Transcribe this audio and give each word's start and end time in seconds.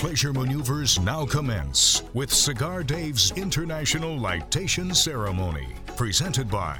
pleasure 0.00 0.32
maneuvers 0.32 0.98
now 1.00 1.26
commence 1.26 2.02
with 2.14 2.32
Cigar 2.32 2.82
Dave's 2.82 3.32
International 3.32 4.18
Lightation 4.18 4.96
Ceremony, 4.96 5.74
presented 5.94 6.50
by 6.50 6.78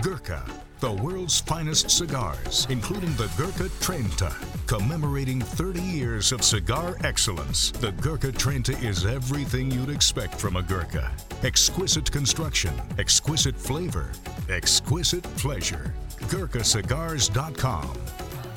Gurkha, 0.00 0.42
the 0.80 0.90
world's 0.90 1.38
finest 1.42 1.90
cigars, 1.90 2.66
including 2.70 3.12
the 3.16 3.30
Gurkha 3.36 3.68
Trenta. 3.82 4.34
Commemorating 4.66 5.42
30 5.42 5.82
years 5.82 6.32
of 6.32 6.42
cigar 6.42 6.96
excellence, 7.04 7.70
the 7.70 7.92
Gurkha 7.92 8.32
Trenta 8.32 8.72
is 8.78 9.04
everything 9.04 9.70
you'd 9.70 9.90
expect 9.90 10.34
from 10.34 10.56
a 10.56 10.62
Gurkha. 10.62 11.12
Exquisite 11.42 12.10
construction, 12.10 12.72
exquisite 12.96 13.58
flavor, 13.58 14.10
exquisite 14.48 15.24
pleasure. 15.36 15.92
GurkhaCigars.com. 16.28 17.92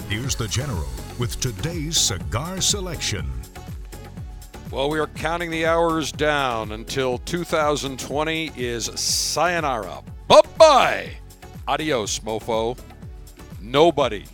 Here's 0.07 0.37
the 0.37 0.47
General 0.47 0.87
with 1.19 1.37
today's 1.42 1.97
cigar 1.97 2.61
selection. 2.61 3.29
Well, 4.69 4.89
we 4.89 4.99
are 4.99 5.07
counting 5.07 5.49
the 5.49 5.65
hours 5.65 6.11
down 6.11 6.73
until 6.73 7.19
2020 7.19 8.51
is 8.57 8.85
sayonara. 8.95 10.03
Bye 10.27 10.41
bye. 10.57 11.09
Adios, 11.69 12.19
mofo. 12.19 12.77
Nobody 13.61 14.25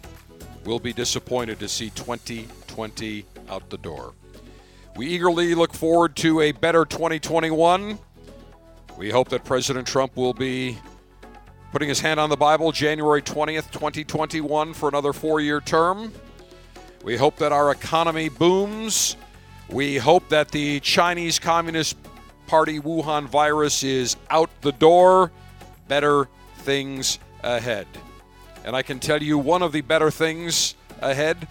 will 0.65 0.79
be 0.79 0.91
disappointed 0.91 1.59
to 1.59 1.67
see 1.67 1.91
2020 1.91 3.25
out 3.47 3.69
the 3.69 3.77
door. 3.77 4.15
We 4.95 5.05
eagerly 5.05 5.53
look 5.53 5.71
forward 5.71 6.15
to 6.17 6.41
a 6.41 6.51
better 6.51 6.83
2021. 6.83 7.99
We 8.97 9.11
hope 9.11 9.29
that 9.29 9.43
President 9.43 9.85
Trump 9.85 10.17
will 10.17 10.33
be 10.33 10.79
putting 11.71 11.89
his 11.89 11.99
hand 11.99 12.19
on 12.19 12.31
the 12.31 12.37
Bible 12.37 12.71
January 12.71 13.21
20th, 13.21 13.69
2021 13.71 14.73
for 14.73 14.89
another 14.89 15.13
four 15.13 15.41
year 15.41 15.61
term. 15.61 16.11
We 17.03 17.17
hope 17.17 17.37
that 17.37 17.51
our 17.51 17.71
economy 17.71 18.29
booms. 18.29 19.15
We 19.69 19.97
hope 19.97 20.29
that 20.29 20.49
the 20.51 20.79
Chinese 20.81 21.39
Communist 21.39 21.97
Party 22.47 22.79
Wuhan 22.79 23.25
virus 23.27 23.83
is 23.83 24.17
out 24.29 24.49
the 24.61 24.71
door. 24.71 25.31
Better 25.87 26.27
things 26.57 27.19
ahead. 27.43 27.87
And 28.65 28.75
I 28.75 28.81
can 28.81 28.99
tell 28.99 29.21
you 29.21 29.37
one 29.37 29.61
of 29.61 29.71
the 29.71 29.81
better 29.81 30.11
things 30.11 30.75
ahead 31.01 31.47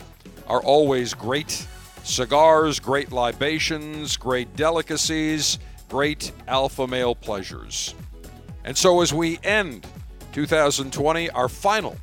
are 0.46 0.62
always 0.62 1.14
great 1.14 1.66
cigars, 2.04 2.80
great 2.80 3.12
libations, 3.12 4.16
great 4.16 4.54
delicacies, 4.56 5.58
great 5.88 6.32
alpha 6.48 6.86
male 6.86 7.14
pleasures. 7.14 7.94
And 8.64 8.76
so 8.76 9.00
as 9.00 9.12
we 9.12 9.38
end 9.42 9.86
2020, 10.32 11.30
our 11.30 11.48
final 11.48 11.96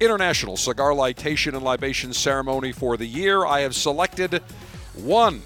International 0.00 0.56
Cigar 0.56 0.90
Lightation 0.90 1.54
and 1.54 1.62
Libation 1.62 2.12
Ceremony 2.12 2.72
for 2.72 2.96
the 2.96 3.06
year, 3.06 3.46
I 3.46 3.60
have 3.60 3.74
selected 3.74 4.42
one 4.94 5.42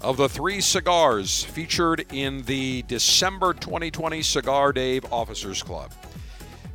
of 0.00 0.16
the 0.16 0.28
three 0.28 0.60
cigars 0.60 1.44
featured 1.44 2.06
in 2.12 2.42
the 2.42 2.82
December 2.82 3.52
2020 3.52 4.22
Cigar 4.22 4.72
Dave 4.72 5.10
Officers 5.12 5.62
Club. 5.62 5.92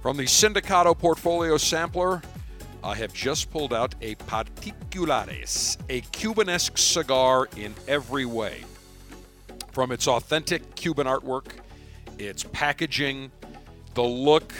From 0.02 0.18
the 0.18 0.24
Sindicato 0.24 0.98
Portfolio 0.98 1.58
Sampler, 1.58 2.22
I 2.84 2.96
have 2.96 3.14
just 3.14 3.52
pulled 3.52 3.74
out 3.74 3.94
a 4.02 4.16
Particulares, 4.16 5.78
a 5.90 6.02
Cubanesque 6.02 6.78
cigar 6.78 7.48
in 7.56 7.76
every 7.88 8.26
way. 8.26 8.64
From 9.72 9.92
its 9.92 10.08
authentic 10.08 10.76
Cuban 10.76 11.08
artwork, 11.08 11.52
its 12.18 12.44
packaging, 12.52 13.32
the 13.94 14.04
look, 14.04 14.54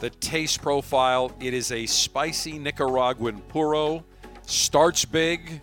the 0.00 0.10
taste 0.10 0.62
profile, 0.62 1.32
it 1.40 1.54
is 1.54 1.72
a 1.72 1.86
spicy 1.86 2.58
Nicaraguan 2.58 3.40
puro. 3.42 4.04
Starts 4.46 5.04
big, 5.04 5.60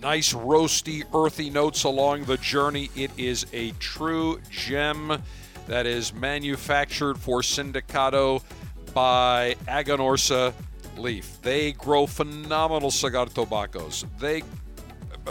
nice 0.00 0.32
roasty, 0.32 1.04
earthy 1.14 1.50
notes 1.50 1.84
along 1.84 2.24
the 2.24 2.36
journey. 2.36 2.90
It 2.94 3.10
is 3.16 3.46
a 3.52 3.72
true 3.72 4.40
gem 4.50 5.22
that 5.66 5.86
is 5.86 6.14
manufactured 6.14 7.18
for 7.18 7.40
Sindicato 7.40 8.42
by 8.94 9.56
Aganorsa 9.66 10.52
Leaf. 10.96 11.40
They 11.42 11.72
grow 11.72 12.06
phenomenal 12.06 12.90
cigar 12.90 13.26
tobaccos. 13.26 14.04
They 14.18 14.42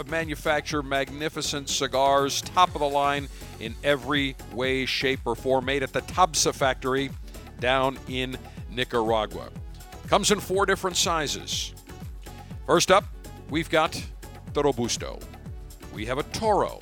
manufacture 0.06 0.82
magnificent 0.82 1.68
cigars, 1.68 2.40
top 2.42 2.74
of 2.74 2.80
the 2.80 2.88
line 2.88 3.28
in 3.60 3.74
every 3.82 4.36
way, 4.52 4.86
shape, 4.86 5.20
or 5.24 5.34
form, 5.34 5.64
made 5.64 5.82
at 5.82 5.92
the 5.92 6.02
Tabsa 6.02 6.54
factory 6.54 7.10
down 7.58 7.98
in 8.08 8.38
Nicaragua. 8.70 9.48
Comes 10.06 10.30
in 10.30 10.40
four 10.40 10.66
different 10.66 10.96
sizes. 10.96 11.74
First 12.66 12.90
up, 12.90 13.04
we've 13.50 13.68
got 13.68 14.00
the 14.58 14.64
Robusto. 14.64 15.20
We 15.94 16.04
have 16.06 16.18
a 16.18 16.24
Toro. 16.24 16.80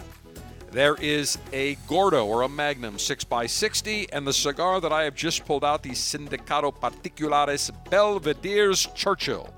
There 0.72 0.94
is 0.94 1.37
a 1.53 1.75
Gordo 1.87 2.25
or 2.25 2.42
a 2.42 2.48
Magnum 2.48 2.97
6x60, 2.97 4.09
and 4.12 4.26
the 4.26 4.32
cigar 4.32 4.81
that 4.81 4.92
I 4.92 5.04
have 5.04 5.14
just 5.14 5.44
pulled 5.44 5.62
out, 5.62 5.82
the 5.82 5.91
Sindicato 5.91 6.75
Particulares 6.75 7.70
Belvedere's 7.91 8.86
Churchill. 8.94 9.53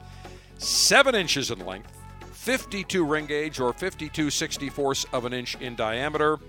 Seven 0.59 1.15
inches 1.15 1.53
in 1.53 1.65
length, 1.65 1.97
52 2.33 3.05
ring 3.05 3.27
gauge 3.27 3.61
or 3.61 3.73
52 3.73 4.27
64ths 4.27 5.07
of 5.13 5.25
an 5.25 5.33
inch 5.33 5.55
in 5.61 5.77
diameter. 5.77 6.41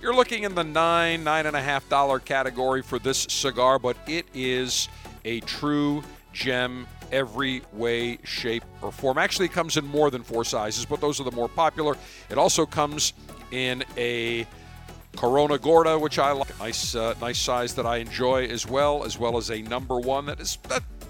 You're 0.00 0.14
looking 0.14 0.44
in 0.44 0.54
the 0.54 0.62
nine, 0.62 1.24
nine 1.24 1.46
and 1.46 1.56
a 1.56 1.60
half 1.60 1.88
dollar 1.88 2.20
category 2.20 2.82
for 2.82 3.00
this 3.00 3.26
cigar, 3.28 3.80
but 3.80 3.96
it 4.06 4.26
is 4.32 4.88
a 5.24 5.40
true 5.40 6.04
gem 6.32 6.86
every 7.12 7.62
way, 7.72 8.18
shape, 8.24 8.64
or 8.82 8.92
form. 8.92 9.18
Actually, 9.18 9.46
it 9.46 9.52
comes 9.52 9.76
in 9.76 9.86
more 9.86 10.10
than 10.10 10.22
four 10.22 10.44
sizes, 10.44 10.84
but 10.84 11.00
those 11.00 11.20
are 11.20 11.24
the 11.24 11.32
more 11.32 11.48
popular. 11.48 11.96
It 12.30 12.38
also 12.38 12.66
comes 12.66 13.12
in 13.50 13.84
a 13.96 14.46
Corona 15.16 15.58
Gorda, 15.58 15.98
which 15.98 16.18
I 16.18 16.32
like, 16.32 16.58
nice, 16.58 16.94
uh, 16.94 17.14
nice 17.20 17.38
size 17.38 17.74
that 17.74 17.86
I 17.86 17.96
enjoy 17.96 18.46
as 18.46 18.66
well, 18.66 19.04
as 19.04 19.18
well 19.18 19.36
as 19.36 19.50
a 19.50 19.62
number 19.62 19.98
one 19.98 20.26
that 20.26 20.40
is 20.40 20.58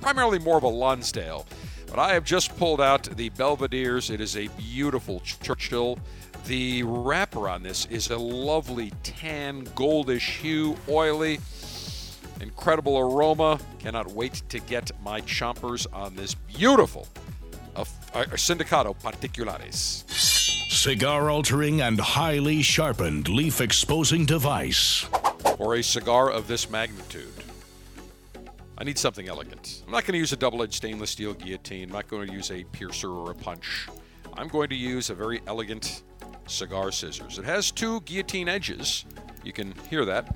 primarily 0.00 0.38
more 0.38 0.56
of 0.56 0.62
a 0.62 0.68
Lonsdale. 0.68 1.46
But 1.88 1.98
I 1.98 2.12
have 2.12 2.24
just 2.24 2.56
pulled 2.58 2.80
out 2.80 3.04
the 3.04 3.30
Belvedere's. 3.30 4.10
It 4.10 4.20
is 4.20 4.36
a 4.36 4.48
beautiful 4.58 5.20
Churchill. 5.20 5.98
The 6.46 6.82
wrapper 6.84 7.48
on 7.48 7.62
this 7.62 7.86
is 7.86 8.10
a 8.10 8.16
lovely 8.16 8.92
tan, 9.02 9.64
goldish 9.68 10.38
hue, 10.40 10.76
oily, 10.88 11.40
incredible 12.40 12.98
aroma. 12.98 13.58
Cannot 13.78 14.12
wait 14.12 14.42
to 14.48 14.58
get 14.60 14.90
my 15.02 15.20
chompers 15.22 15.86
on 15.92 16.14
this 16.16 16.34
beautiful 16.34 17.06
uh, 17.76 17.84
uh, 18.14 18.24
Sindicato 18.34 18.98
Particulares. 19.00 20.04
Cigar 20.70 21.30
altering 21.30 21.80
and 21.80 21.98
highly 21.98 22.62
sharpened 22.62 23.28
leaf 23.28 23.60
exposing 23.60 24.24
device. 24.26 25.06
For 25.56 25.76
a 25.76 25.82
cigar 25.82 26.30
of 26.30 26.46
this 26.46 26.70
magnitude, 26.70 27.32
I 28.76 28.84
need 28.84 28.98
something 28.98 29.28
elegant. 29.28 29.82
I'm 29.86 29.92
not 29.92 30.04
going 30.04 30.12
to 30.12 30.18
use 30.18 30.32
a 30.32 30.36
double 30.36 30.62
edged 30.62 30.74
stainless 30.74 31.10
steel 31.10 31.34
guillotine. 31.34 31.88
I'm 31.88 31.92
not 31.92 32.06
going 32.06 32.28
to 32.28 32.32
use 32.32 32.50
a 32.50 32.62
piercer 32.64 33.10
or 33.10 33.32
a 33.32 33.34
punch. 33.34 33.88
I'm 34.34 34.46
going 34.46 34.68
to 34.68 34.76
use 34.76 35.10
a 35.10 35.14
very 35.14 35.40
elegant 35.48 36.04
cigar 36.46 36.92
scissors. 36.92 37.38
It 37.38 37.44
has 37.44 37.72
two 37.72 38.00
guillotine 38.02 38.48
edges. 38.48 39.04
You 39.42 39.52
can 39.52 39.74
hear 39.90 40.04
that 40.04 40.32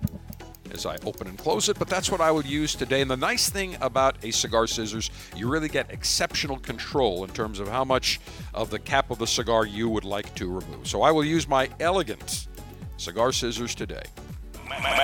as 0.70 0.86
I 0.86 0.96
open 1.04 1.26
and 1.26 1.38
close 1.38 1.68
it, 1.68 1.78
but 1.78 1.88
that's 1.88 2.10
what 2.10 2.20
I 2.20 2.30
would 2.30 2.46
use 2.46 2.74
today. 2.74 3.00
And 3.00 3.10
the 3.10 3.16
nice 3.16 3.50
thing 3.50 3.76
about 3.80 4.16
a 4.22 4.30
cigar 4.30 4.66
scissors, 4.66 5.10
you 5.36 5.48
really 5.48 5.68
get 5.68 5.90
exceptional 5.90 6.58
control 6.58 7.24
in 7.24 7.30
terms 7.30 7.60
of 7.60 7.68
how 7.68 7.84
much 7.84 8.20
of 8.54 8.70
the 8.70 8.78
cap 8.78 9.10
of 9.10 9.18
the 9.18 9.26
cigar 9.26 9.66
you 9.66 9.88
would 9.88 10.04
like 10.04 10.34
to 10.36 10.46
remove. 10.46 10.86
So 10.86 11.02
I 11.02 11.10
will 11.10 11.24
use 11.24 11.48
my 11.48 11.68
elegant 11.80 12.48
cigar 12.96 13.32
scissors 13.32 13.74
today. 13.74 14.02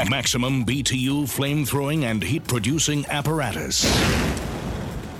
Maximum 0.08 0.64
BTU 0.64 1.28
flame 1.28 1.64
throwing 1.64 2.04
and 2.04 2.22
heat 2.22 2.46
producing 2.46 3.04
apparatus. 3.06 3.84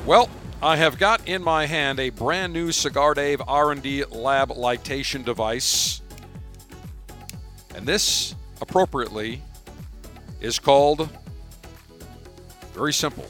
Well, 0.07 0.31
I 0.63 0.77
have 0.77 0.99
got 0.99 1.29
in 1.29 1.43
my 1.43 1.67
hand 1.67 2.01
a 2.01 2.11
brand 2.11 2.53
new 2.53 2.73
Cigar 2.73 3.15
Dave 3.15 3.43
R&D 3.47 4.07
Lab 4.07 4.49
lightation 4.49 5.25
device. 5.25 6.01
And 7.75 7.87
this 7.87 8.35
appropriately 8.61 9.43
is 10.41 10.59
called 10.59 11.09
very 12.79 12.93
simple. 12.93 13.27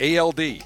ALD, 0.00 0.62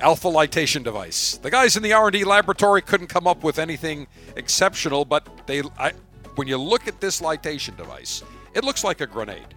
alpha 0.00 0.28
lightation 0.28 0.84
device. 0.84 1.36
The 1.38 1.50
guys 1.50 1.76
in 1.76 1.82
the 1.82 1.92
R&D 1.92 2.22
laboratory 2.22 2.80
couldn't 2.80 3.08
come 3.08 3.26
up 3.26 3.42
with 3.42 3.58
anything 3.58 4.06
exceptional, 4.36 5.04
but 5.04 5.28
they 5.46 5.62
I, 5.76 5.92
when 6.36 6.46
you 6.46 6.56
look 6.58 6.86
at 6.86 7.00
this 7.00 7.20
lightation 7.20 7.76
device, 7.76 8.22
it 8.54 8.62
looks 8.62 8.84
like 8.84 9.00
a 9.00 9.06
grenade. 9.06 9.54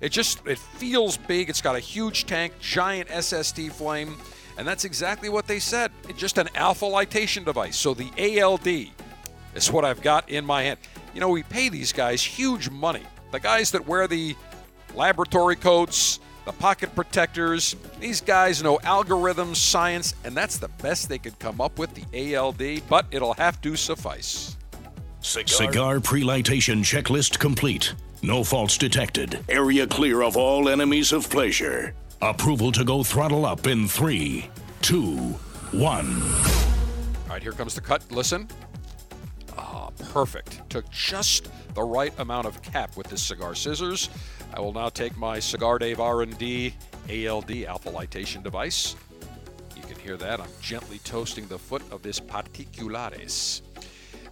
It 0.00 0.08
just 0.08 0.44
it 0.46 0.58
feels 0.58 1.16
big. 1.16 1.48
It's 1.48 1.62
got 1.62 1.76
a 1.76 1.80
huge 1.80 2.26
tank, 2.26 2.54
giant 2.58 3.08
SSD 3.08 3.70
flame, 3.70 4.16
and 4.58 4.66
that's 4.66 4.84
exactly 4.84 5.28
what 5.28 5.46
they 5.46 5.60
said. 5.60 5.92
It's 6.08 6.18
just 6.18 6.36
an 6.36 6.48
alpha 6.56 6.84
lightation 6.84 7.44
device. 7.44 7.76
So 7.76 7.94
the 7.94 8.10
ALD 8.42 8.88
is 9.54 9.70
what 9.70 9.84
I've 9.84 10.02
got 10.02 10.28
in 10.28 10.44
my 10.44 10.64
hand. 10.64 10.80
You 11.14 11.20
know, 11.20 11.28
we 11.28 11.44
pay 11.44 11.68
these 11.68 11.92
guys 11.92 12.24
huge 12.24 12.70
money. 12.70 13.02
The 13.30 13.38
guys 13.38 13.70
that 13.70 13.86
wear 13.86 14.08
the 14.08 14.34
laboratory 14.94 15.56
coats, 15.56 16.20
the 16.44 16.52
pocket 16.52 16.94
protectors. 16.94 17.76
These 18.00 18.20
guys 18.20 18.62
know 18.62 18.78
algorithms, 18.78 19.56
science, 19.56 20.14
and 20.24 20.36
that's 20.36 20.58
the 20.58 20.68
best 20.82 21.08
they 21.08 21.18
could 21.18 21.38
come 21.38 21.60
up 21.60 21.78
with 21.78 21.90
the 21.94 22.36
ALD, 22.36 22.82
but 22.88 23.06
it'll 23.10 23.34
have 23.34 23.60
to 23.62 23.76
suffice. 23.76 24.56
Cigar, 25.20 25.46
Cigar 25.48 26.00
pre-lightation 26.00 26.80
checklist 26.84 27.38
complete. 27.38 27.94
No 28.22 28.44
faults 28.44 28.76
detected. 28.78 29.40
Area 29.48 29.86
clear 29.86 30.22
of 30.22 30.36
all 30.36 30.68
enemies 30.68 31.12
of 31.12 31.28
pleasure. 31.28 31.94
Approval 32.22 32.72
to 32.72 32.84
go 32.84 33.02
throttle 33.02 33.44
up 33.44 33.66
in 33.66 33.88
three, 33.88 34.50
two, 34.80 35.16
one. 35.72 36.22
All 36.22 37.30
right, 37.30 37.42
here 37.42 37.52
comes 37.52 37.74
the 37.74 37.80
cut. 37.80 38.02
Listen. 38.10 38.48
Ah, 39.58 39.90
perfect. 40.10 40.68
Took 40.70 40.90
just 40.90 41.48
the 41.74 41.82
right 41.82 42.12
amount 42.18 42.46
of 42.46 42.60
cap 42.62 42.96
with 42.96 43.08
this 43.08 43.22
cigar 43.22 43.54
scissors. 43.54 44.08
I 44.56 44.60
will 44.60 44.72
now 44.72 44.88
take 44.88 45.16
my 45.16 45.40
Cigar 45.40 45.80
Dave 45.80 45.98
R&D 45.98 46.74
ALD 47.10 47.50
alpha 47.66 47.90
lightation 47.90 48.40
device. 48.40 48.94
You 49.74 49.82
can 49.82 49.98
hear 49.98 50.16
that. 50.16 50.40
I'm 50.40 50.48
gently 50.60 50.98
toasting 51.00 51.48
the 51.48 51.58
foot 51.58 51.82
of 51.90 52.02
this 52.02 52.20
Particulares. 52.20 53.62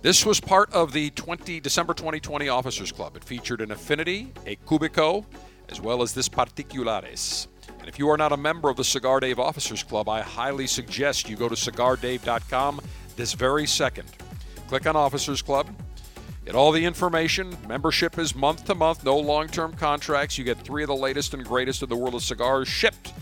This 0.01 0.25
was 0.25 0.39
part 0.39 0.73
of 0.73 0.93
the 0.93 1.11
20 1.11 1.59
December 1.59 1.93
2020 1.93 2.49
Officers 2.49 2.93
Club. 2.93 3.17
It 3.17 3.25
featured 3.25 3.61
an 3.61 3.73
Affinity, 3.73 4.33
a 4.47 4.55
Cubico, 4.57 5.25
as 5.69 5.81
well 5.81 6.03
as 6.03 6.15
this 6.15 6.29
Particulares. 6.29 7.49
And 7.81 7.89
if 7.89 7.99
you 7.99 8.09
are 8.09 8.17
not 8.17 8.31
a 8.31 8.37
member 8.37 8.69
of 8.69 8.77
the 8.77 8.85
Cigar 8.85 9.19
Dave 9.19 9.41
Officers 9.41 9.83
Club, 9.83 10.09
I 10.09 10.21
highly 10.21 10.69
suggest 10.69 11.29
you 11.29 11.35
go 11.35 11.49
to 11.49 11.57
cigardave.com 11.57 12.81
this 13.17 13.33
very 13.33 13.67
second. 13.67 14.09
Click 14.69 14.87
on 14.87 14.95
Officers 14.95 15.43
Club. 15.43 15.67
Get 16.53 16.59
all 16.59 16.71
the 16.71 16.85
information. 16.85 17.57
Membership 17.67 18.19
is 18.19 18.35
month 18.35 18.67
to 18.67 18.75
month, 18.75 19.05
no 19.05 19.17
long 19.17 19.49
term 19.49 19.73
contracts. 19.73 20.37
You 20.37 20.45
get 20.45 20.59
three 20.59 20.83
of 20.83 20.89
the 20.89 20.95
latest 20.95 21.33
and 21.33 21.43
greatest 21.43 21.83
in 21.83 21.89
the 21.89 21.97
world 21.97 22.15
of 22.15 22.23
cigars 22.23 22.69
shipped 22.69 23.15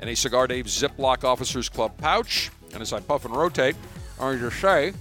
in 0.00 0.08
a 0.08 0.16
Cigar 0.16 0.46
Dave 0.46 0.64
Ziploc 0.64 1.22
Officers 1.22 1.68
Club 1.68 1.94
pouch. 1.98 2.50
And 2.72 2.80
as 2.80 2.94
I 2.94 3.00
puff 3.00 3.26
and 3.26 3.36
rotate, 3.36 3.76
I 4.18 4.36
just 4.36 4.58
say 4.58 4.94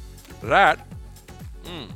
that 0.44 0.86
Mm. 1.64 1.88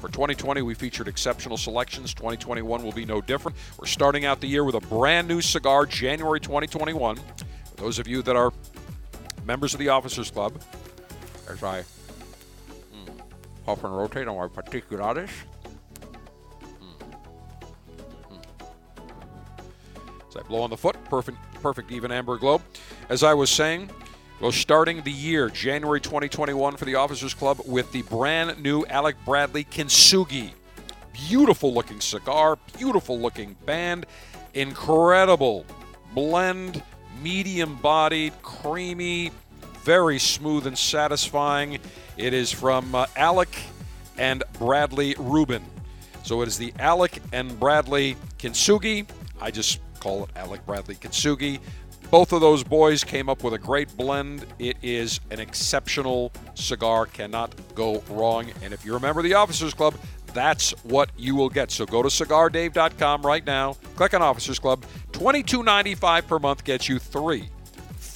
For 0.00 0.08
2020, 0.08 0.62
we 0.62 0.74
featured 0.74 1.06
exceptional 1.06 1.56
selections. 1.56 2.12
2021 2.12 2.82
will 2.82 2.90
be 2.90 3.04
no 3.04 3.20
different. 3.20 3.56
We're 3.78 3.86
starting 3.86 4.24
out 4.24 4.40
the 4.40 4.48
year 4.48 4.64
with 4.64 4.74
a 4.74 4.80
brand 4.80 5.28
new 5.28 5.40
cigar, 5.40 5.86
January 5.86 6.40
2021. 6.40 7.14
For 7.14 7.22
those 7.76 8.00
of 8.00 8.08
you 8.08 8.22
that 8.22 8.34
are 8.34 8.52
members 9.44 9.72
of 9.72 9.78
the 9.78 9.90
Officers 9.90 10.32
Club, 10.32 10.60
as 11.48 11.62
I 11.62 11.84
and 13.68 13.96
rotate 13.96 14.26
on 14.26 14.36
my 14.36 14.48
particulares. 14.48 15.30
As 20.28 20.36
I 20.36 20.42
blow 20.42 20.62
on 20.62 20.70
the 20.70 20.76
foot, 20.76 20.96
perfect, 21.04 21.38
perfect 21.62 21.90
even 21.92 22.10
amber 22.10 22.38
glow. 22.38 22.60
As 23.08 23.22
I 23.22 23.34
was 23.34 23.50
saying, 23.50 23.90
well, 24.40 24.52
starting 24.52 25.02
the 25.02 25.12
year, 25.12 25.50
January 25.50 26.00
2021, 26.00 26.76
for 26.76 26.84
the 26.84 26.94
Officers 26.94 27.34
Club 27.34 27.60
with 27.66 27.90
the 27.92 28.02
brand 28.02 28.62
new 28.62 28.86
Alec 28.86 29.16
Bradley 29.24 29.64
Kintsugi. 29.64 30.52
Beautiful 31.12 31.74
looking 31.74 32.00
cigar, 32.00 32.56
beautiful 32.76 33.18
looking 33.18 33.56
band, 33.66 34.06
incredible 34.54 35.66
blend, 36.14 36.82
medium 37.22 37.76
bodied, 37.76 38.32
creamy, 38.42 39.32
very 39.82 40.18
smooth 40.18 40.66
and 40.66 40.76
satisfying. 40.76 41.78
It 42.16 42.34
is 42.34 42.52
from 42.52 42.94
uh, 42.94 43.06
Alec 43.16 43.48
and 44.18 44.42
Bradley 44.54 45.14
Rubin. 45.18 45.64
So 46.22 46.42
it 46.42 46.48
is 46.48 46.58
the 46.58 46.72
Alec 46.78 47.20
and 47.32 47.58
Bradley 47.58 48.16
Kintsugi. 48.38 49.08
I 49.40 49.50
just 49.50 49.80
call 50.00 50.24
it 50.24 50.30
Alec 50.36 50.64
Bradley 50.66 50.96
Kintsugi. 50.96 51.60
Both 52.10 52.32
of 52.32 52.40
those 52.40 52.64
boys 52.64 53.04
came 53.04 53.28
up 53.28 53.44
with 53.44 53.54
a 53.54 53.58
great 53.58 53.94
blend. 53.96 54.46
It 54.58 54.76
is 54.82 55.20
an 55.30 55.40
exceptional 55.40 56.32
cigar, 56.54 57.06
cannot 57.06 57.54
go 57.74 58.02
wrong. 58.08 58.50
And 58.62 58.72
if 58.72 58.84
you're 58.84 58.96
a 58.96 59.00
member 59.00 59.20
of 59.20 59.24
the 59.24 59.34
Officers 59.34 59.74
Club, 59.74 59.94
that's 60.32 60.70
what 60.84 61.10
you 61.16 61.34
will 61.34 61.50
get. 61.50 61.70
So 61.70 61.84
go 61.84 62.02
to 62.02 62.08
cigardave.com 62.08 63.22
right 63.22 63.44
now, 63.44 63.74
click 63.96 64.14
on 64.14 64.22
Officers 64.22 64.58
Club. 64.58 64.84
$22.95 65.12 66.26
per 66.26 66.38
month 66.38 66.64
gets 66.64 66.88
you 66.88 66.98
three 66.98 67.48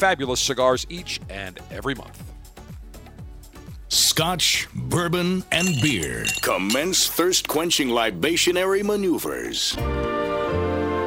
fabulous 0.02 0.40
cigars 0.40 0.84
each 0.88 1.20
and 1.30 1.60
every 1.70 1.94
month. 1.94 2.20
Scotch, 3.86 4.66
bourbon, 4.74 5.44
and 5.52 5.80
beer. 5.80 6.24
Commence 6.40 7.06
thirst 7.06 7.46
quenching 7.46 7.86
libationary 7.86 8.82
maneuvers. 8.82 9.76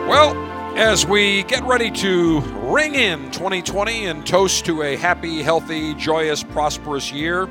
Well, 0.08 0.34
as 0.78 1.06
we 1.06 1.44
get 1.44 1.62
ready 1.66 1.92
to 1.92 2.40
ring 2.40 2.96
in 2.96 3.30
2020 3.32 4.06
and 4.06 4.26
toast 4.26 4.64
to 4.68 4.84
a 4.84 4.96
happy, 4.96 5.44
healthy, 5.44 5.94
joyous, 5.96 6.42
prosperous 6.42 7.12
year, 7.12 7.50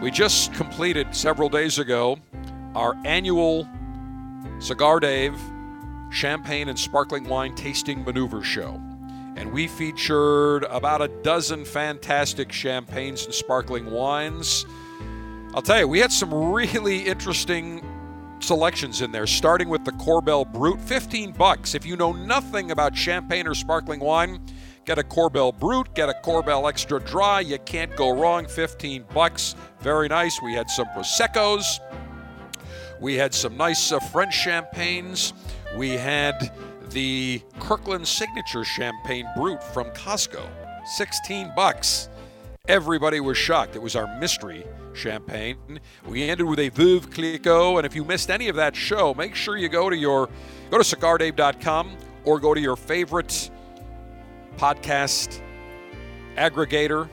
we 0.00 0.10
just 0.10 0.54
completed 0.54 1.14
several 1.14 1.50
days 1.50 1.78
ago 1.78 2.16
our 2.74 2.96
annual 3.04 3.68
Cigar 4.60 5.00
Dave 5.00 5.38
Champagne 6.10 6.70
and 6.70 6.78
Sparkling 6.78 7.28
Wine 7.28 7.54
Tasting 7.54 8.02
Maneuver 8.04 8.42
Show. 8.42 8.80
And 9.36 9.52
we 9.52 9.68
featured 9.68 10.64
about 10.64 11.02
a 11.02 11.08
dozen 11.22 11.64
fantastic 11.64 12.50
champagnes 12.50 13.26
and 13.26 13.34
sparkling 13.34 13.90
wines. 13.90 14.64
I'll 15.54 15.62
tell 15.62 15.78
you, 15.78 15.88
we 15.88 16.00
had 16.00 16.10
some 16.10 16.52
really 16.52 17.00
interesting 17.00 17.82
selections 18.40 19.00
in 19.00 19.12
there, 19.12 19.26
starting 19.26 19.68
with 19.68 19.84
the 19.84 19.92
Korbel 19.92 20.50
Brut, 20.50 20.80
15 20.80 21.32
bucks. 21.32 21.74
If 21.74 21.86
you 21.86 21.96
know 21.96 22.12
nothing 22.12 22.70
about 22.70 22.96
champagne 22.96 23.46
or 23.46 23.54
sparkling 23.54 24.00
wine, 24.00 24.40
get 24.84 24.98
a 24.98 25.02
Korbel 25.02 25.58
Brut, 25.58 25.94
get 25.94 26.08
a 26.08 26.14
Korbel 26.24 26.68
Extra 26.68 27.00
Dry. 27.00 27.40
You 27.40 27.58
can't 27.58 27.94
go 27.96 28.18
wrong. 28.18 28.46
15 28.46 29.04
bucks. 29.14 29.54
Very 29.80 30.08
nice. 30.08 30.40
We 30.42 30.54
had 30.54 30.70
some 30.70 30.86
Proseccos. 30.88 31.80
We 33.00 33.14
had 33.14 33.34
some 33.34 33.56
nice 33.56 33.92
uh, 33.92 33.98
French 33.98 34.34
champagnes. 34.34 35.32
We 35.76 35.90
had 35.90 36.50
the 36.96 37.42
Kirkland 37.60 38.08
Signature 38.08 38.64
Champagne 38.64 39.28
Brut 39.36 39.62
from 39.62 39.90
Costco. 39.90 40.48
16 40.96 41.52
bucks. 41.54 42.08
Everybody 42.68 43.20
was 43.20 43.36
shocked. 43.36 43.76
It 43.76 43.82
was 43.82 43.94
our 43.94 44.18
mystery 44.18 44.64
champagne. 44.94 45.78
We 46.06 46.22
ended 46.22 46.46
with 46.46 46.58
a 46.58 46.70
Veuve 46.70 47.12
Clicquot, 47.12 47.76
and 47.76 47.84
if 47.84 47.94
you 47.94 48.02
missed 48.02 48.30
any 48.30 48.48
of 48.48 48.56
that 48.56 48.74
show, 48.74 49.12
make 49.12 49.34
sure 49.34 49.58
you 49.58 49.68
go 49.68 49.90
to 49.90 49.96
your 49.96 50.30
go 50.70 50.78
to 50.78 50.96
cigardave.com 50.96 51.98
or 52.24 52.40
go 52.40 52.54
to 52.54 52.60
your 52.62 52.76
favorite 52.76 53.50
podcast 54.56 55.42
aggregator 56.38 57.10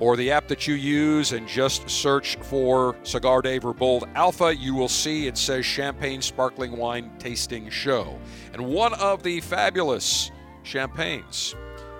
or 0.00 0.16
the 0.16 0.30
app 0.30 0.48
that 0.48 0.66
you 0.66 0.74
use 0.74 1.32
and 1.32 1.46
just 1.48 1.88
search 1.90 2.36
for 2.36 2.96
Cigar 3.02 3.42
Dave 3.42 3.64
or 3.64 3.74
Bold 3.74 4.08
Alpha, 4.14 4.54
you 4.54 4.74
will 4.74 4.88
see 4.88 5.26
it 5.26 5.36
says 5.36 5.66
Champagne 5.66 6.22
Sparkling 6.22 6.76
Wine 6.76 7.10
Tasting 7.18 7.68
Show. 7.68 8.18
And 8.52 8.66
one 8.66 8.94
of 8.94 9.22
the 9.22 9.40
fabulous 9.40 10.30
champagnes 10.62 11.54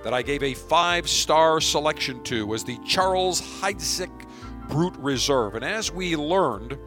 that 0.05 0.15
I 0.15 0.23
gave 0.23 0.43
a 0.43 0.55
five 0.55 1.09
star 1.09 1.61
selection 1.61 2.23
to 2.25 2.47
was 2.47 2.65
the 2.65 2.79
Charles 2.87 3.41
Heidsieck 3.41 4.27
Brut 4.69 4.97
Reserve. 5.03 5.55
And 5.55 5.65
as 5.65 5.91
we 5.91 6.15
learned, 6.15 6.79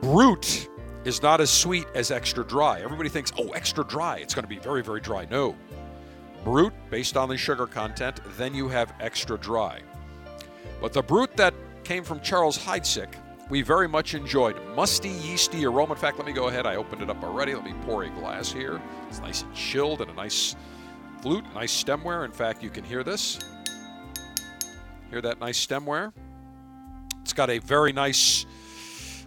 Brut 0.00 0.68
is 1.04 1.22
not 1.22 1.40
as 1.40 1.50
sweet 1.50 1.86
as 1.94 2.10
extra 2.10 2.44
dry. 2.44 2.80
Everybody 2.80 3.08
thinks, 3.08 3.32
oh, 3.38 3.48
extra 3.50 3.84
dry, 3.84 4.16
it's 4.16 4.34
going 4.34 4.42
to 4.42 4.48
be 4.48 4.58
very, 4.58 4.82
very 4.82 5.00
dry. 5.00 5.26
No. 5.30 5.56
Brut, 6.44 6.72
based 6.90 7.16
on 7.16 7.28
the 7.28 7.36
sugar 7.36 7.66
content, 7.66 8.20
then 8.36 8.54
you 8.54 8.68
have 8.68 8.94
extra 9.00 9.38
dry. 9.38 9.80
But 10.80 10.92
the 10.92 11.02
Brut 11.02 11.36
that 11.36 11.54
came 11.84 12.04
from 12.04 12.20
Charles 12.20 12.58
Heidsieck, 12.58 13.14
we 13.48 13.62
very 13.62 13.88
much 13.88 14.14
enjoyed. 14.14 14.56
Musty, 14.76 15.08
yeasty 15.08 15.66
aroma. 15.66 15.94
In 15.94 15.98
fact, 15.98 16.18
let 16.18 16.26
me 16.26 16.32
go 16.32 16.48
ahead. 16.48 16.66
I 16.66 16.76
opened 16.76 17.02
it 17.02 17.10
up 17.10 17.22
already. 17.22 17.54
Let 17.54 17.64
me 17.64 17.74
pour 17.84 18.04
a 18.04 18.10
glass 18.10 18.52
here. 18.52 18.80
It's 19.08 19.20
nice 19.20 19.42
and 19.42 19.54
chilled 19.54 20.00
and 20.00 20.10
a 20.10 20.14
nice 20.14 20.54
flute, 21.20 21.44
nice 21.54 21.84
stemware. 21.84 22.24
In 22.24 22.32
fact, 22.32 22.62
you 22.62 22.70
can 22.70 22.84
hear 22.84 23.02
this. 23.02 23.38
Hear 25.10 25.20
that 25.22 25.40
nice 25.40 25.66
stemware? 25.66 26.12
It's 27.22 27.32
got 27.32 27.50
a 27.50 27.58
very 27.58 27.92
nice, 27.92 28.46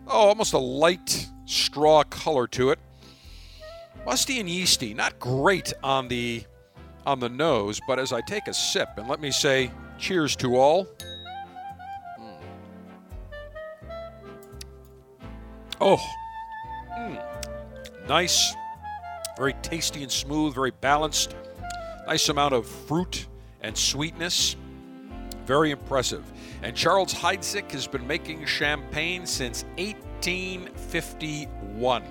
oh, 0.07 0.29
almost 0.29 0.53
a 0.53 0.57
light 0.57 1.29
straw 1.45 2.03
color 2.03 2.47
to 2.47 2.71
it. 2.71 2.79
Musty 4.05 4.39
and 4.39 4.49
yeasty, 4.49 4.93
not 4.93 5.19
great 5.19 5.73
on 5.83 6.07
the 6.07 6.43
on 7.05 7.19
the 7.19 7.29
nose, 7.29 7.81
but 7.85 7.99
as 7.99 8.13
I 8.13 8.21
take 8.21 8.47
a 8.47 8.53
sip, 8.53 8.89
and 8.97 9.07
let 9.09 9.19
me 9.19 9.31
say 9.31 9.71
cheers 9.97 10.35
to 10.37 10.55
all. 10.55 10.87
Oh, 15.85 15.99
mm. 16.97 17.21
nice, 18.07 18.55
very 19.35 19.51
tasty 19.61 20.01
and 20.01 20.09
smooth, 20.09 20.55
very 20.55 20.71
balanced. 20.71 21.35
Nice 22.07 22.29
amount 22.29 22.53
of 22.53 22.65
fruit 22.65 23.27
and 23.59 23.77
sweetness. 23.77 24.55
Very 25.45 25.71
impressive. 25.71 26.23
And 26.61 26.73
Charles 26.73 27.13
Heidsieck 27.13 27.69
has 27.73 27.85
been 27.85 28.07
making 28.07 28.45
champagne 28.45 29.25
since 29.25 29.65
1851. 29.77 32.03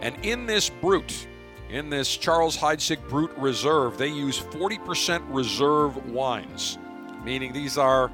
And 0.00 0.16
in 0.24 0.46
this 0.46 0.68
Brut, 0.68 1.28
in 1.70 1.90
this 1.90 2.16
Charles 2.16 2.56
Heidsieck 2.56 3.08
Brut 3.08 3.30
Reserve, 3.38 3.96
they 3.96 4.08
use 4.08 4.40
40% 4.40 5.22
reserve 5.28 6.10
wines, 6.10 6.78
meaning 7.22 7.52
these 7.52 7.78
are 7.78 8.10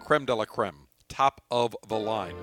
creme 0.00 0.26
de 0.26 0.34
la 0.34 0.44
creme, 0.44 0.86
top 1.08 1.40
of 1.50 1.74
the 1.88 1.98
line. 1.98 2.36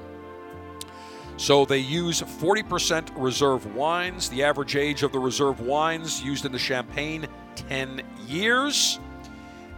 So 1.38 1.66
they 1.66 1.80
use 1.80 2.22
40% 2.22 3.10
reserve 3.16 3.76
wines. 3.76 4.30
The 4.30 4.44
average 4.44 4.76
age 4.76 5.04
of 5.04 5.12
the 5.12 5.20
reserve 5.20 5.60
wines 5.60 6.24
used 6.24 6.46
in 6.46 6.52
the 6.52 6.60
champagne, 6.60 7.28
10 7.56 8.02
years. 8.28 9.00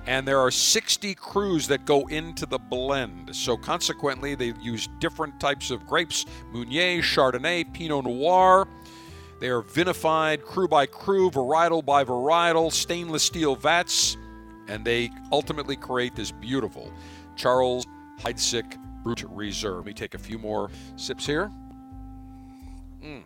And 0.05 0.27
there 0.27 0.39
are 0.39 0.51
60 0.51 1.15
crus 1.15 1.67
that 1.67 1.85
go 1.85 2.05
into 2.07 2.45
the 2.45 2.59
blend. 2.59 3.33
So 3.33 3.55
consequently, 3.55 4.35
they 4.35 4.53
use 4.61 4.89
different 4.99 5.39
types 5.39 5.71
of 5.71 5.87
grapes 5.87 6.25
Meunier, 6.51 7.01
Chardonnay, 7.01 7.73
Pinot 7.73 8.03
Noir. 8.03 8.67
They 9.39 9.49
are 9.49 9.61
vinified 9.61 10.43
cru 10.43 10.67
by 10.67 10.85
cru, 10.85 11.29
varietal 11.29 11.85
by 11.85 12.03
varietal, 12.03 12.71
stainless 12.71 13.23
steel 13.23 13.55
vats, 13.55 14.17
and 14.67 14.85
they 14.85 15.09
ultimately 15.31 15.75
create 15.75 16.15
this 16.15 16.31
beautiful 16.31 16.91
Charles 17.35 17.85
Heidsieck 18.19 18.77
Brut 19.03 19.23
Reserve. 19.27 19.77
Let 19.77 19.85
me 19.85 19.93
take 19.93 20.13
a 20.13 20.17
few 20.17 20.37
more 20.37 20.69
sips 20.95 21.25
here. 21.25 21.51
Mm. 23.03 23.23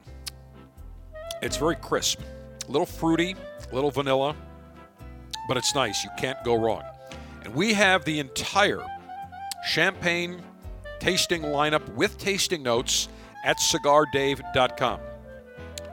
It's 1.42 1.58
very 1.58 1.76
crisp, 1.76 2.20
a 2.68 2.72
little 2.72 2.86
fruity, 2.86 3.36
a 3.72 3.76
little 3.76 3.92
vanilla, 3.92 4.36
but 5.48 5.58
it's 5.58 5.76
nice. 5.76 6.04
You 6.04 6.10
can't 6.18 6.44
go 6.44 6.56
wrong. 6.56 6.84
And 7.44 7.54
we 7.54 7.74
have 7.74 8.04
the 8.06 8.20
entire 8.20 8.84
champagne 9.68 10.42
tasting 11.00 11.44
lineup 11.44 11.88
with 11.94 12.18
tasting 12.18 12.64
notes 12.64 13.08
at 13.46 13.58
cigardave.com. 13.60 15.00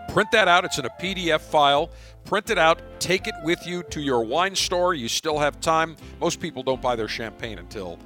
Print 0.08 0.30
that 0.32 0.48
out. 0.48 0.64
It's 0.64 0.78
in 0.78 0.84
a 0.84 0.90
PDF 0.90 1.40
file. 1.40 1.90
Print 2.24 2.50
it 2.50 2.58
out. 2.58 2.80
Take 3.00 3.26
it 3.26 3.34
with 3.42 3.66
you 3.66 3.82
to 3.90 4.00
your 4.00 4.24
wine 4.24 4.54
store. 4.54 4.94
You 4.94 5.08
still 5.08 5.38
have 5.38 5.60
time. 5.60 5.96
Most 6.20 6.40
people 6.40 6.62
don't 6.62 6.80
buy 6.80 6.96
their 6.96 7.08
champagne 7.08 7.58
until 7.58 7.98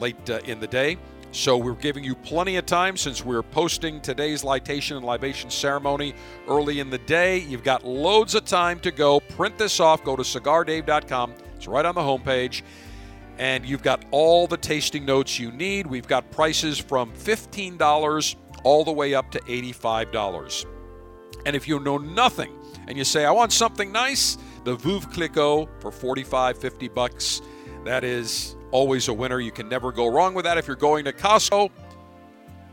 late 0.00 0.30
uh, 0.30 0.40
in 0.44 0.60
the 0.60 0.66
day. 0.66 0.98
So 1.30 1.58
we're 1.58 1.74
giving 1.74 2.04
you 2.04 2.14
plenty 2.14 2.56
of 2.56 2.64
time 2.64 2.96
since 2.96 3.22
we're 3.24 3.42
posting 3.42 4.00
today's 4.00 4.42
litation 4.42 4.96
and 4.96 5.04
libation 5.04 5.50
ceremony 5.50 6.14
early 6.48 6.80
in 6.80 6.88
the 6.88 6.98
day. 6.98 7.38
You've 7.38 7.62
got 7.62 7.84
loads 7.84 8.34
of 8.34 8.46
time 8.46 8.80
to 8.80 8.90
go. 8.90 9.20
Print 9.20 9.58
this 9.58 9.78
off. 9.78 10.02
Go 10.04 10.16
to 10.16 10.22
cigardave.com. 10.22 11.34
It's 11.56 11.68
right 11.68 11.84
on 11.84 11.94
the 11.94 12.00
homepage. 12.00 12.62
And 13.36 13.64
you've 13.64 13.82
got 13.82 14.04
all 14.10 14.46
the 14.46 14.56
tasting 14.56 15.04
notes 15.04 15.38
you 15.38 15.52
need. 15.52 15.86
We've 15.86 16.08
got 16.08 16.30
prices 16.30 16.78
from 16.78 17.12
$15 17.12 18.34
all 18.64 18.84
the 18.84 18.92
way 18.92 19.14
up 19.14 19.30
to 19.32 19.40
$85. 19.40 20.64
And 21.46 21.54
if 21.54 21.68
you 21.68 21.78
know 21.78 21.98
nothing 21.98 22.52
and 22.88 22.96
you 22.96 23.04
say, 23.04 23.24
I 23.26 23.30
want 23.30 23.52
something 23.52 23.92
nice, 23.92 24.38
the 24.64 24.76
Veuve 24.76 25.12
Clicquot 25.12 25.68
for 25.80 25.92
45, 25.92 26.58
50 26.58 26.88
bucks. 26.88 27.42
That 27.84 28.04
is 28.04 28.56
always 28.70 29.08
a 29.08 29.12
winner. 29.12 29.40
You 29.40 29.52
can 29.52 29.68
never 29.68 29.92
go 29.92 30.06
wrong 30.06 30.34
with 30.34 30.44
that. 30.44 30.58
If 30.58 30.66
you're 30.66 30.76
going 30.76 31.04
to 31.06 31.12
Costco, 31.12 31.70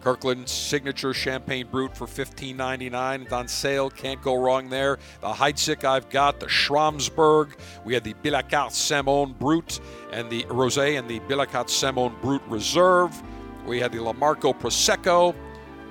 Kirkland's 0.02 0.52
signature 0.52 1.14
champagne 1.14 1.68
brut 1.68 1.98
for 1.98 2.06
$15.99. 2.06 3.24
It's 3.24 3.34
on 3.34 3.48
sale. 3.48 3.90
Can't 3.90 4.22
go 4.22 4.36
wrong 4.36 4.70
there. 4.70 5.00
The 5.22 5.34
Heidsieck 5.34 5.84
I've 5.84 6.10
got, 6.10 6.40
the 6.40 6.46
Schramsberg. 6.46 7.54
We 7.86 7.96
had 7.96 8.04
the 8.04 8.14
Billecart 8.14 8.72
Salmon 8.72 9.34
Brut 9.40 9.80
and 10.12 10.30
the 10.30 10.44
Rosé 10.44 11.00
and 11.00 11.10
the 11.10 11.20
Billecart 11.22 11.70
Salmon 11.70 12.14
Brut 12.22 12.44
Reserve. 12.48 13.20
We 13.66 13.80
had 13.80 13.92
the 13.94 14.00
La 14.00 14.14
Marca 14.14 14.54
Prosecco. 14.54 15.34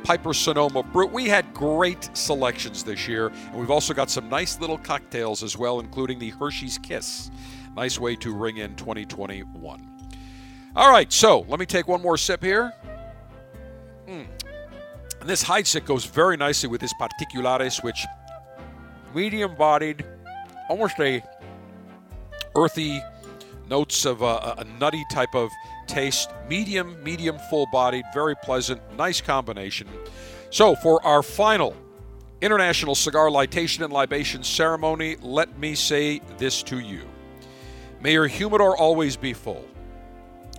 Piper 0.04 0.34
Sonoma 0.34 0.82
Brut. 0.82 1.10
We 1.10 1.28
had 1.28 1.52
great 1.54 2.10
selections 2.12 2.84
this 2.84 3.08
year, 3.08 3.28
and 3.28 3.54
we've 3.54 3.70
also 3.70 3.94
got 3.94 4.10
some 4.10 4.28
nice 4.28 4.60
little 4.60 4.76
cocktails 4.76 5.42
as 5.42 5.56
well, 5.56 5.80
including 5.80 6.18
the 6.18 6.28
Hershey's 6.30 6.76
Kiss. 6.78 7.30
Nice 7.74 7.98
way 7.98 8.14
to 8.16 8.32
ring 8.32 8.58
in 8.58 8.76
2021. 8.76 9.90
All 10.76 10.90
right, 10.90 11.10
so 11.10 11.40
let 11.48 11.58
me 11.58 11.66
take 11.66 11.88
one 11.88 12.02
more 12.02 12.18
sip 12.18 12.42
here. 12.42 12.72
Mm. 14.06 14.26
And 15.20 15.28
this 15.28 15.42
Heidsieck 15.42 15.86
goes 15.86 16.04
very 16.04 16.36
nicely 16.36 16.68
with 16.68 16.82
this 16.82 16.92
Particulares, 16.94 17.78
which 17.78 18.04
medium 19.14 19.54
bodied, 19.54 20.04
almost 20.68 21.00
a 21.00 21.22
earthy 22.54 23.00
notes 23.68 24.04
of 24.04 24.20
a, 24.20 24.54
a 24.58 24.64
nutty 24.78 25.04
type 25.10 25.34
of 25.34 25.50
taste. 25.86 26.30
Medium, 26.48 27.02
medium, 27.02 27.38
full 27.50 27.66
bodied, 27.72 28.04
very 28.12 28.34
pleasant, 28.36 28.80
nice 28.96 29.20
combination. 29.20 29.88
So, 30.50 30.74
for 30.74 31.04
our 31.04 31.22
final 31.22 31.76
International 32.40 32.94
Cigar 32.94 33.30
Litation 33.30 33.84
and 33.84 33.92
Libation 33.92 34.42
Ceremony, 34.42 35.16
let 35.22 35.58
me 35.58 35.74
say 35.74 36.20
this 36.38 36.62
to 36.64 36.78
you. 36.78 37.02
May 38.00 38.12
your 38.12 38.26
humidor 38.26 38.76
always 38.76 39.16
be 39.16 39.32
full. 39.32 39.64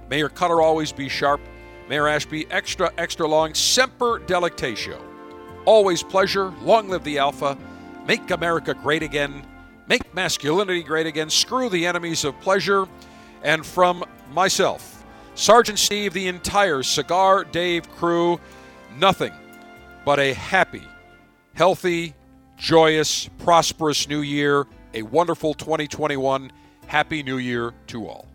May 0.09 0.19
your 0.19 0.29
cutter 0.29 0.61
always 0.61 0.91
be 0.91 1.09
sharp. 1.09 1.41
May 1.87 1.95
your 1.95 2.07
ash 2.07 2.25
be 2.25 2.49
extra, 2.49 2.91
extra 2.97 3.27
long. 3.27 3.53
Semper 3.53 4.19
delectatio. 4.19 4.99
Always 5.65 6.01
pleasure. 6.01 6.53
Long 6.61 6.89
live 6.89 7.03
the 7.03 7.19
Alpha. 7.19 7.57
Make 8.07 8.31
America 8.31 8.73
great 8.73 9.03
again. 9.03 9.45
Make 9.87 10.13
masculinity 10.13 10.83
great 10.83 11.05
again. 11.05 11.29
Screw 11.29 11.69
the 11.69 11.85
enemies 11.85 12.23
of 12.23 12.39
pleasure. 12.39 12.87
And 13.43 13.65
from 13.65 14.03
myself, 14.31 14.94
Sergeant 15.35 15.77
Steve, 15.77 16.13
the 16.13 16.27
entire 16.27 16.81
Cigar 16.81 17.43
Dave 17.43 17.89
crew, 17.91 18.39
nothing 18.97 19.33
but 20.05 20.17
a 20.17 20.33
happy, 20.33 20.83
healthy, 21.53 22.15
joyous, 22.55 23.29
prosperous 23.39 24.07
new 24.07 24.21
year, 24.21 24.65
a 24.93 25.01
wonderful 25.01 25.53
2021. 25.53 26.51
Happy 26.87 27.21
New 27.21 27.37
Year 27.37 27.73
to 27.87 28.07
all. 28.07 28.27